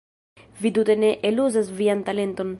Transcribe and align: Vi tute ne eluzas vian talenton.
Vi 0.61 0.71
tute 0.77 0.95
ne 1.03 1.11
eluzas 1.31 1.71
vian 1.81 2.01
talenton. 2.11 2.47